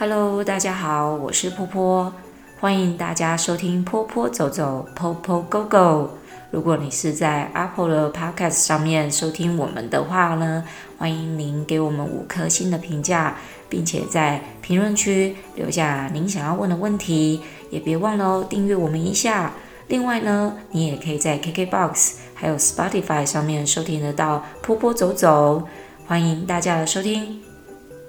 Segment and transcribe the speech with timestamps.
[0.00, 2.12] Hello，大家好，我是波波，
[2.60, 6.10] 欢迎大家收听波波走走，Popo Go Go。
[6.52, 10.62] 如果你是在 Apple 的 Podcast 上面收听我们的话呢，
[10.96, 13.38] 欢迎您给我们五颗星的评价，
[13.68, 17.40] 并且在评论区留下您想要问的问题，
[17.70, 19.52] 也别忘了哦，订阅我们一下。
[19.88, 25.64] 另外呢，你也可以在 KKBOX 还有 Spotify 上面收听得到波波走走，
[26.06, 27.47] 欢迎大家的收听。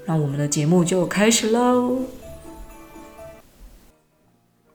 [0.09, 1.99] 那我们的节目就开始喽！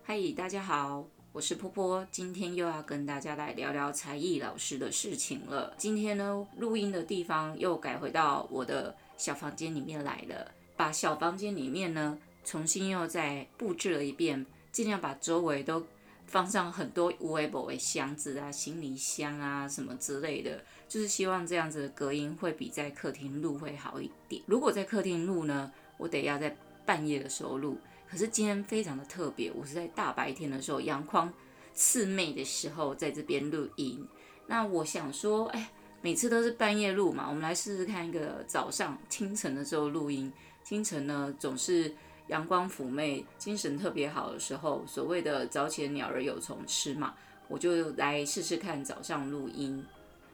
[0.04, 5.74] 嗨，大家好，我是波波，今天又要跟大家来聊聊才艺老师的事情了。
[5.76, 15.84] 今天呢，录音的地方又改回到我的小房间里面来了，把小房间里面呢重新又再布置了一遍，尽量把周围都
[16.26, 20.62] 放上很多有的没的箱子啊、行李箱啊什么之类的。
[20.88, 24.42] 就是希望这样子的隔音会比在客厅录会好一点。
[24.46, 26.56] 如果在客厅录呢，我得要在
[26.86, 27.78] 半夜的时候录。
[28.08, 31.32] 可是今天非常的特别，我是在大白天的时候，阳光
[31.72, 34.06] 刺媚的时候，在这边录音。
[34.46, 35.70] 那我想说，哎，
[36.00, 40.32] 每次都是半夜录嘛，我们来试试看一个早上清晨的时候录音。
[40.62, 41.92] 清晨呢，总是
[42.28, 47.14] 阳光妩媚，精神特别好的时候，所谓的早起的鸟儿有虫吃嘛，
[47.48, 49.84] 我就来试试看早上录音。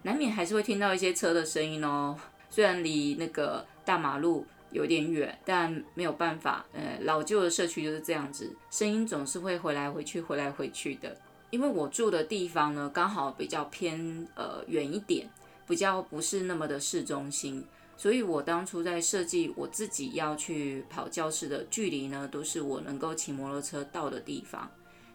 [0.02, 2.16] 难免还是会听到一些车的声音哦，
[2.48, 11.16] 虽然离那个大马路有点远，但没有办法，呃，老旧的社区就是这样子，声音总是会回来回去，回来回去的。
[11.50, 15.28] 因为我住的地方呢，刚好比较偏呃远一点，
[15.66, 17.66] 比较不是那么的市中心，
[18.00, 24.70] 所以我当初在设计我自己要去跑教室的距离呢，都是我能够骑摩托车到的地方。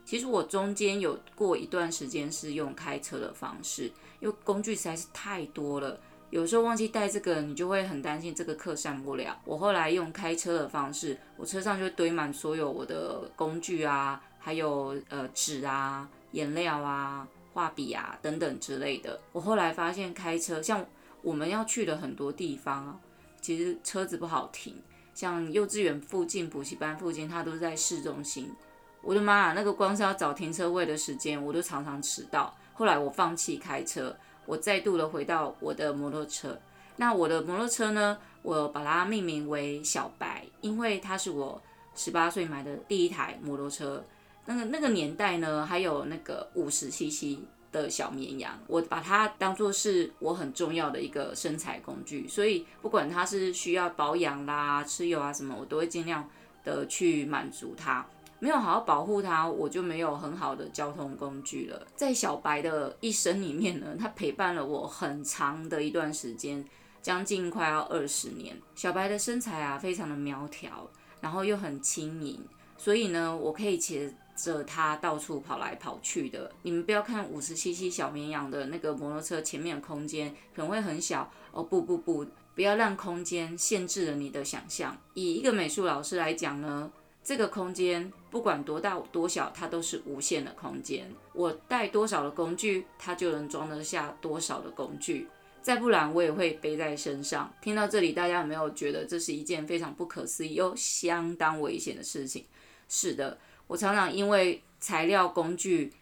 [0.06, 9.36] 其实我中间有过一段时间是用开车的方式，因为工具实在是太多了，有时候忘记带这个，你就会很担心这个课上不了。
[9.46, 19.20] 我后来用开车的方式，我车上就堆满所有我的工具啊，还有呃纸啊、颜料啊、画笔啊等等之类的。
[19.32, 20.86] 我后来发现开车，像
[21.26, 23.00] 我们要去的很多地方啊，
[23.42, 24.76] 其实车子不好停，
[25.16, 28.54] 像幼稚园附近、补习班附近，它都是在市中心。
[29.02, 32.56] 我的妈啊，那个光是要找停车位的时间，我都常常迟到。
[32.76, 34.16] 后来我放弃开车，
[34.46, 36.56] 我再度的回到我的摩托车。
[36.98, 41.60] 那我的摩托车呢，我把它命名为小白，因为它是我
[41.96, 44.04] 十八岁买的第一台摩托车。
[44.46, 47.40] 那个那个年代呢，还有那个五十 CC
[47.76, 52.26] 的小绵羊，我把它当做是我很重要的一个身材工具。
[52.26, 56.30] 所以不管它是需要保养啦、吃油啊什么，我都会尽量
[56.64, 58.06] 的去满足它。
[58.40, 61.86] 没有好好保护它，我就没有很好的交通工具了。
[61.96, 66.64] 在小白的一生里面呢，它陪伴了我很长的一段时间，
[67.02, 68.56] 将近快要二十年。
[68.76, 72.40] 小白的身材啊，非常的苗条，然后又很轻盈，
[72.78, 76.52] 所以呢，我可以骑着它到处跑来跑去的。
[76.64, 84.98] 你们不要看五十 cc 小绵羊的那个摩托车前面的空间可能会很小哦，不不不，不要让空间限制了你的想象。
[85.14, 86.92] 以一个美术老师来讲呢。
[87.28, 91.12] 这个空间不管多大多小，它都是无限的空间。
[91.34, 95.28] 我带多少的工具，它就能装得下多少的工具。
[95.60, 97.52] 再不然，我也会背在身上。
[97.64, 102.46] 听到这里，大家有没有觉得这是一件非常不可思议又相当危险的事情？
[102.88, 105.94] 是的，我常常因为材料工具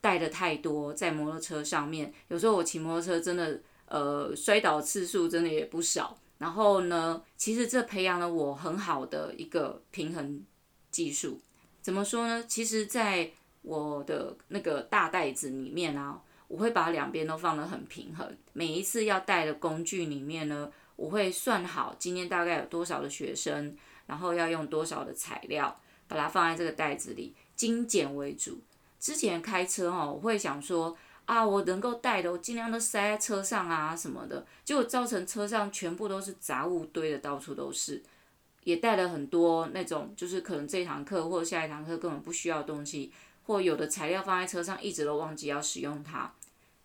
[0.00, 6.16] 带的太多，在摩托车上面，有时候我骑摩托车真的，呃，摔倒次数真的也不少。
[6.38, 10.42] 然后呢，其实这培养了我很好的一个平衡。
[10.92, 11.40] 技术
[11.80, 12.44] 怎么说呢？
[12.46, 13.30] 其实，在
[13.62, 18.36] 我的那个大袋子里面啊，我会把两边都放得很平衡。
[18.52, 23.74] 每一次要带的工具里面呢，我会算好今天大概有多少的学生，
[24.04, 25.80] 然后要用多少的材料，
[26.12, 28.58] 把它放在这个袋子里，精简为主。
[29.00, 38.02] 之前开车哈，我会想说啊，我能够带的，我尽量都塞在车上啊什么的，结果造成车上全部都是杂物堆的到处都是。
[38.64, 43.12] 也带了很多那种，就是可能这堂课或下一堂课根本不需要的东西，
[43.42, 46.32] 或有的材料放在车上一直都忘记要使用它，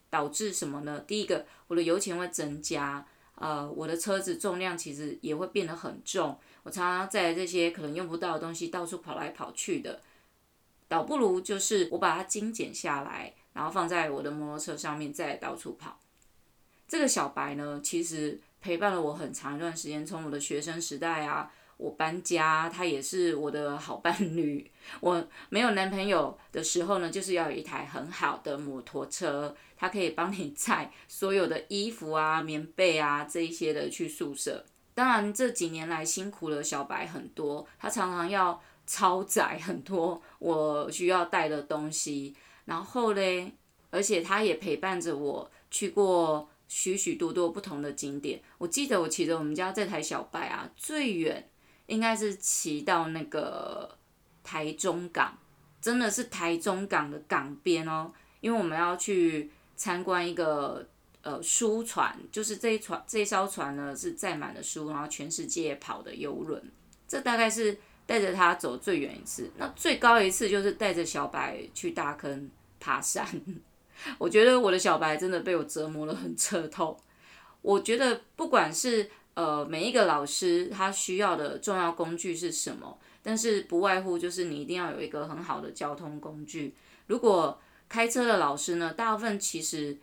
[0.10, 1.00] 导致什么呢？
[1.06, 10.02] 第一个，我的油钱会增加，呃，我的车子重量其实也会变得很重，我常常载这些可能用不到的东西到处跑来跑去的，
[10.90, 15.98] 倒不如就是我把它精简下来，然后放在我的摩托车上面再到处跑。
[16.86, 21.50] 这个小白呢，其实陪伴了我很长一段时间，从我的学生时代啊。
[21.78, 24.72] 我搬家，他也是我的好伴侣。
[25.00, 34.66] 我没有男朋友的时候呢，就是要有一台很好的摩托车，它可以帮你 载所有的衣服啊、棉被啊这一些的去宿舍。
[34.98, 42.36] 当然这几年来辛苦了小白很多，他常常要超载很多我需要带的东西，
[42.66, 43.54] 然后嘞，
[43.92, 48.42] 而且他也陪伴着我去过许许多多不同的景点。
[48.58, 51.48] 我记得我骑着我们家这台小白啊，最远
[51.86, 53.96] 应该是骑到那个
[54.44, 55.38] 台中港，
[55.80, 58.12] 真的是台中港的港边哦，
[58.42, 60.90] 因为我们要去参观一个。
[61.24, 66.64] 呃，书船就是这一船，这一艘船呢是载满了书，然后全世界跑的游轮。
[67.06, 69.52] 这大概是带着他走最远一次。
[69.58, 72.50] 那最高一次就是带着小白去大坑
[72.80, 73.28] 爬山。
[74.18, 76.98] 我觉得我的小白真的被我折磨得很彻透。
[77.62, 86.74] 我觉得不管是呃每一个老师他需要的重要工具是什么，但是不外乎就是你一定要有一个很好的交通工具。
[87.08, 87.60] 如果
[87.90, 89.98] 开车的老师呢，大部分其实。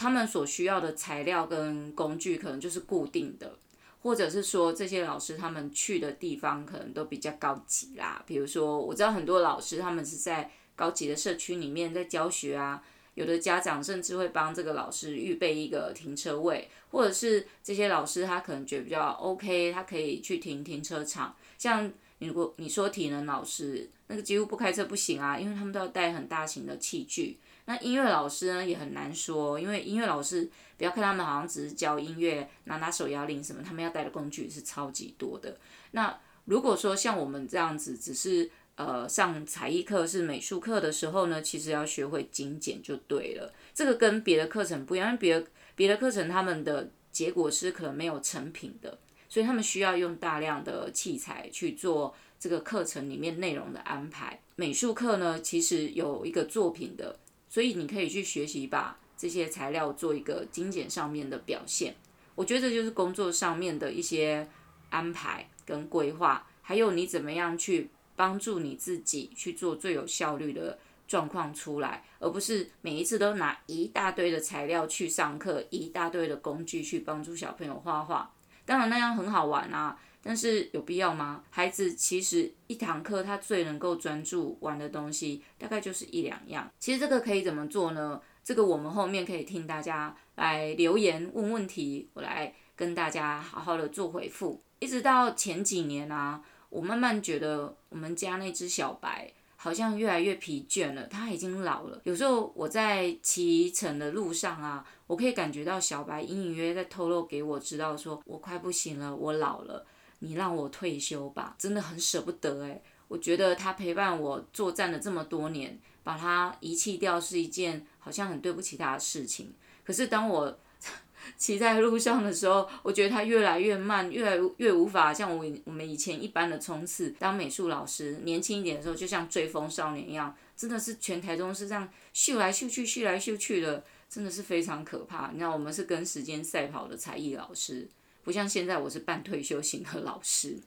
[0.00, 3.58] 他们所需要的材料跟工具可能就是固定的，
[4.00, 8.24] 或者是说这些老师他们去的地方可能都比较高级啦。
[8.26, 12.82] 比如说，我知道很多老师他们是在高级的社区里面在教学啊，
[13.12, 21.36] 有的家长甚至会帮这个老师预备一个停车位，或者是这些老师他可能觉得比较 OK，他可以去停停车场。
[21.58, 27.38] 像如果你说体能老师，那个几乎不开车不行啊，因为他们都要带很大型的器具。
[27.66, 35.56] 那音乐老师呢也很难说，因为音乐老师不要看他们好像只是教音乐，拿拿手摇铃什么，他们要带的工具是超级多的。
[35.92, 43.52] 那如果说像我们这样子，只是呃上才艺课是美术课的时候呢，其实要学会精简就对了。
[43.72, 45.46] 这个跟别的课程不一样，因为别的
[45.76, 48.98] 别的课程他们的结果是可能没有成品的，
[49.28, 54.40] 所以他们需要用大量的器材去做这个课程里面内容的安排。
[54.56, 57.20] 美术课呢，其实有一个作品的。
[57.50, 61.94] 所以你可以去学习，把这些材料做一个精简上面的表现。
[62.34, 64.48] 我觉得这就是工作上面的一些
[64.88, 78.32] 安排跟规划，还有你怎么样去帮助你自己去做最有效率的状况出来，而不是每一次都拿一大堆的材料去上课，一大堆的工具去帮助小朋友画画。
[78.64, 79.98] 当然那样很好玩啊。
[80.22, 81.42] 但是有必要吗？
[81.50, 86.70] 孩子其实一堂课他最能够专注玩的东西大概就是一两样。
[86.78, 88.20] 其实这个可以怎么做呢？
[88.44, 94.60] 这个我们后面可以听大家来留言问问题，我来跟大家好好的做回复。
[94.78, 102.00] 一直到前几年啊，我慢慢觉得我们家那只小白好像越来越疲倦了，它已经老了。
[102.04, 109.86] 有时候我在骑乘的路上啊，我可以感觉到小白隐隐约约在透露给我知道，说我快不行了，我老了。
[110.20, 119.52] 你让我退休吧，真的很舍不得诶，我觉得他陪伴我作战了这么多年，把他遗弃掉是一件好像很对不起他的事情。
[119.84, 120.58] 可是当我
[121.36, 127.10] 骑在路上的时候，我觉得他越来越慢，越来越无法像我我们以前一般的冲刺。
[127.18, 135.30] 当美术老师年轻一点的时候，就像追风少年一样，真的是全台中是这样秀来秀去，秀来秀去的，真的是非常可怕。
[135.32, 137.86] 你知道，我们是跟时间赛跑的才艺老师。
[138.22, 140.58] 不像现在，我是半退休型的老师，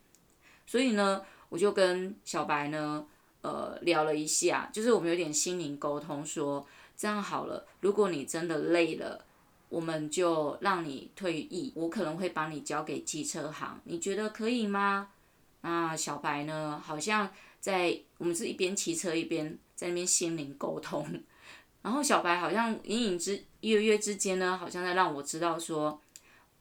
[0.65, 3.05] 所以呢，我就跟小白呢，
[3.41, 6.65] 呃，聊了一下，就是我们有点心灵沟通说，
[6.95, 9.23] 这样好了，如果你真的累了，
[9.69, 15.09] 我们就让你退役，我可能会把你交给机车行，你觉得可以吗？
[15.61, 17.29] 那小白呢，好像
[17.59, 21.24] 在我们是一边骑车一边在那边心灵沟通，
[21.81, 26.01] 然后小白好像隐隐之约约之间呢，好像在让我知道说，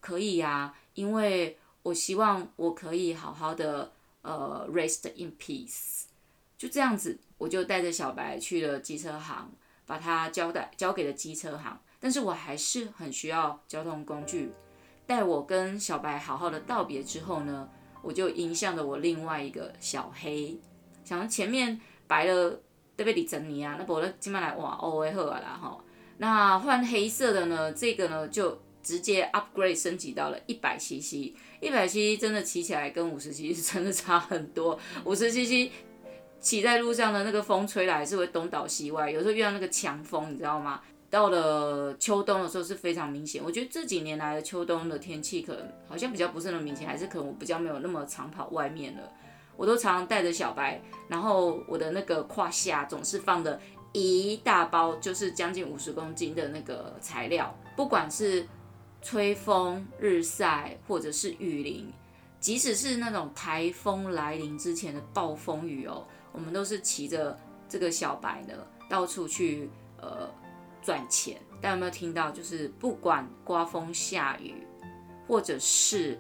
[0.01, 3.91] 可以呀、因为我希望我可以好好的
[4.23, 6.05] 呃 rest in peace，
[6.59, 9.51] 就这样子，我就带着小白去了机车行，
[9.87, 11.81] 把他交代交给了机车行。
[11.99, 14.53] 但是我还是很需要交通工具。
[15.07, 17.69] 待我跟小白好好的道别之后呢，
[18.03, 20.59] 我就迎向了我另外一个小黑，
[21.05, 22.51] 想前面白了
[22.97, 23.15] 对不对？
[23.15, 25.79] 李珍妮啊，那不然今麦来哇哦会好啊啦哈。
[26.19, 28.61] 那换黑色的呢，这个呢就。
[28.83, 34.79] 直接 upgrade 升级到了一百 cc，一百 cc 真的骑起来跟五十 cc 真的差很多。
[35.05, 35.71] 五十 cc
[36.41, 40.81] 骑在路上的那个风吹来是会东倒西歪，有时候遇到那个强风，你知道吗？
[41.09, 43.41] 到了秋冬的时候是非常明显。
[43.45, 49.03] 我觉得这几年来的秋冬的天气可能好像比较不是那么明显，还是可能我比较没有那么常跑外面了。
[49.57, 53.61] 我都常常带着小白，然后我的那个胯下总是放的
[53.93, 58.45] 一大包，就是将近五十公斤的那个材料，不管是。
[59.03, 61.93] 吹风、日晒，或者是雨淋，
[62.39, 67.37] 即使是那种台风来临之前的暴风雨哦，我们都是骑着
[67.69, 68.55] 这个小白呢，
[68.89, 69.69] 到处去
[70.01, 70.31] 呃
[70.81, 71.37] 赚钱。
[71.61, 72.31] 大家有没有听到？
[72.31, 74.55] 就是不管刮风下雨，
[75.27, 76.19] 或者是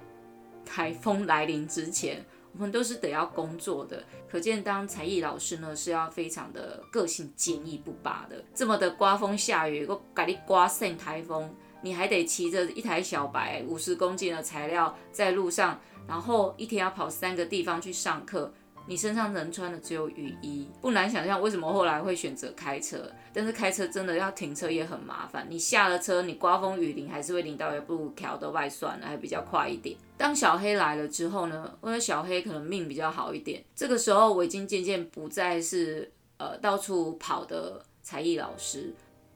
[0.64, 4.04] 台风来临之前，我们都是得要工作的。
[4.28, 8.44] 可见当才艺老师呢，是要非常的个性坚毅不拔的。
[8.54, 18.52] 这么的刮风下雨，我给你刮圣台风，你还得骑着一台小白五十公斤的材料在路上，然后一天要跑三个地方去上课。
[18.84, 23.08] 你身上能穿的只有雨衣，不难想象为什么后来会选择开车。
[23.32, 29.96] 但是开车真的要停车也很麻烦，你下了车，你刮风雨淋还是会淋到，也不如调的外算了，还比较快一点。
[30.16, 33.62] 当小黑来了之后呢，因为小黑可能命比较好一点。
[33.76, 38.92] 这个时候我已经渐渐不再是呃到处跑的才艺老师，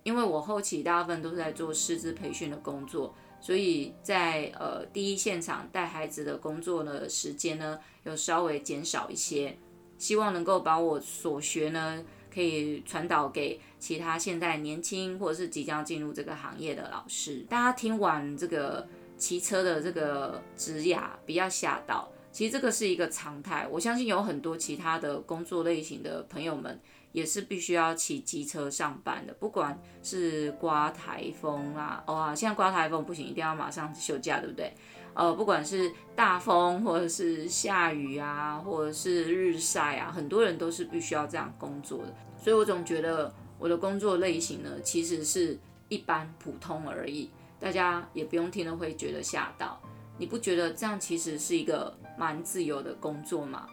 [0.07, 3.13] 因为我后期大部分都是在做师资培训的工作。
[3.41, 9.59] 所以在呃第一现场带孩子的工作的时间呢，有稍微减少一些，
[9.99, 17.45] 希望能够把我所学呢，可以传导给其他现在年轻或者是即将进入这个行业的老师。
[17.49, 18.87] 大家听完这个
[19.19, 23.67] 骑车的这个职涯，不要吓到，其实这个是一个常态。
[23.69, 26.81] 我相信有很多其他的工作类型的朋友们。
[27.13, 34.73] 也是必须要骑机车上班的，不管是刮台风啊，哇，现在刮台风不行，一定要马上休假，对不对？
[35.15, 42.15] 呃，不管是大风或者是下雨啊，或者是日晒啊，很多人都是必须要这样工作的。
[42.37, 45.59] 所以我总觉得我的工作类型呢，其实是
[45.89, 49.81] 一般普通而已，大家也不用听了会觉得吓到。
[50.19, 53.67] 你不觉得这样其实是一个蛮自由的工作吗？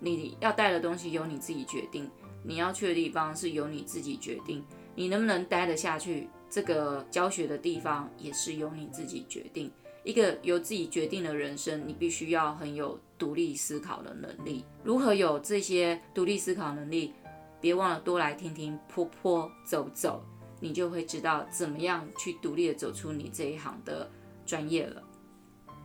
[0.00, 2.10] 你要带的东西由你自己决定。
[2.42, 6.28] 你要去的地方是由你自己决定，你能不能待得下去？
[6.48, 9.70] 这个教学的地方也是由你自己决定。
[10.02, 14.64] 一个由自己决定的人生，你必须要很有独立思考的能力。
[14.82, 17.12] 如何有这些独立思考能力？
[17.60, 20.24] 别忘了多来听听坡坡走走，
[20.58, 24.10] 你就会知道怎么样去独立的走出你这一行的
[24.46, 25.02] 专业了。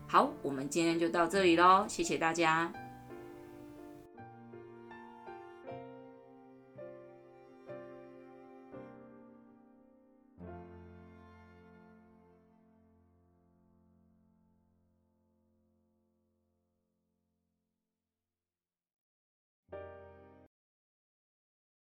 [0.08, 2.85] 好，我们今天就到这里喽，谢谢大家。